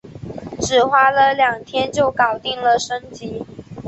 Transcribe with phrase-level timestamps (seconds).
[0.59, 3.45] 只花了两天就搞定了升级